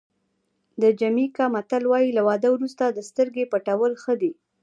د 0.81 0.83
جمیکا 0.99 1.45
متل 1.55 1.83
وایي 1.91 2.09
له 2.17 2.21
واده 2.27 2.47
وروسته 2.51 2.83
د 2.87 2.99
سترګې 3.09 3.49
پټول 3.51 3.91
ښه 4.03 4.13
دي. 4.21 4.31